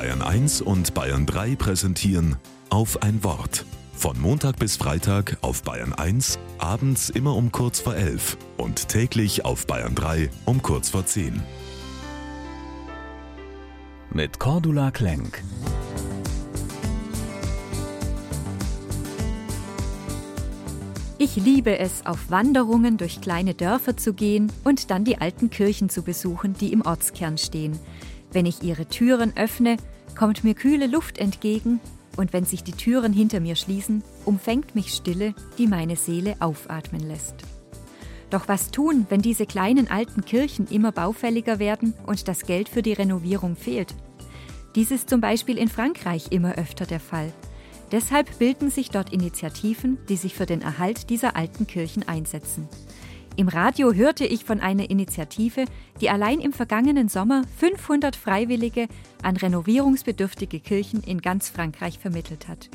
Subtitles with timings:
[0.00, 2.36] Bayern 1 und Bayern 3 präsentieren
[2.70, 3.66] auf ein Wort.
[3.92, 9.44] Von Montag bis Freitag auf Bayern 1, abends immer um kurz vor 11 und täglich
[9.44, 11.42] auf Bayern 3 um kurz vor 10.
[14.14, 15.44] Mit Cordula Klenk.
[21.18, 25.90] Ich liebe es, auf Wanderungen durch kleine Dörfer zu gehen und dann die alten Kirchen
[25.90, 27.78] zu besuchen, die im Ortskern stehen.
[28.32, 29.76] Wenn ich ihre Türen öffne,
[30.16, 31.80] kommt mir kühle Luft entgegen
[32.16, 37.00] und wenn sich die Türen hinter mir schließen, umfängt mich Stille, die meine Seele aufatmen
[37.00, 37.36] lässt.
[38.30, 42.82] Doch was tun, wenn diese kleinen alten Kirchen immer baufälliger werden und das Geld für
[42.82, 43.94] die Renovierung fehlt?
[44.76, 47.32] Dies ist zum Beispiel in Frankreich immer öfter der Fall.
[47.90, 52.68] Deshalb bilden sich dort Initiativen, die sich für den Erhalt dieser alten Kirchen einsetzen.
[53.36, 55.64] Im Radio hörte ich von einer Initiative,
[56.00, 58.88] die allein im vergangenen Sommer 500 Freiwillige
[59.22, 62.68] an renovierungsbedürftige Kirchen in ganz Frankreich vermittelt hat.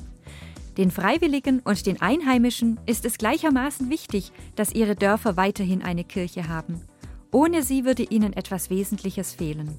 [0.77, 6.47] Den Freiwilligen und den Einheimischen ist es gleichermaßen wichtig, dass ihre Dörfer weiterhin eine Kirche
[6.47, 6.81] haben.
[7.31, 9.77] Ohne sie würde ihnen etwas Wesentliches fehlen.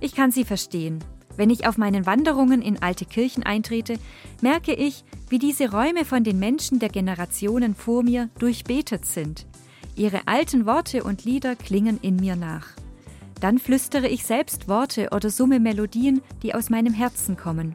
[0.00, 1.04] Ich kann sie verstehen.
[1.36, 3.98] Wenn ich auf meinen Wanderungen in alte Kirchen eintrete,
[4.40, 9.46] merke ich, wie diese Räume von den Menschen der Generationen vor mir durchbetet sind.
[9.94, 12.68] Ihre alten Worte und Lieder klingen in mir nach.
[13.40, 17.74] Dann flüstere ich selbst Worte oder summe Melodien, die aus meinem Herzen kommen.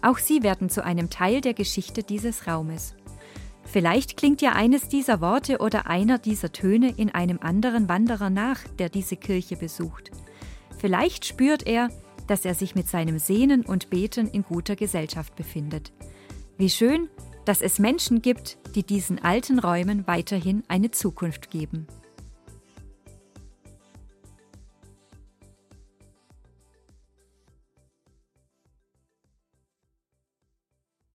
[0.00, 2.94] Auch sie werden zu einem Teil der Geschichte dieses Raumes.
[3.64, 8.60] Vielleicht klingt ja eines dieser Worte oder einer dieser Töne in einem anderen Wanderer nach,
[8.78, 10.10] der diese Kirche besucht.
[10.78, 11.90] Vielleicht spürt er,
[12.28, 15.92] dass er sich mit seinem Sehnen und Beten in guter Gesellschaft befindet.
[16.56, 17.08] Wie schön,
[17.48, 21.86] dass es Menschen gibt, die diesen alten Räumen weiterhin eine Zukunft geben.